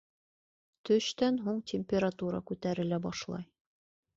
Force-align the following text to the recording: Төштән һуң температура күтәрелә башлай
Төштән 0.89 1.37
һуң 1.49 1.59
температура 1.73 2.43
күтәрелә 2.53 3.03
башлай 3.05 3.47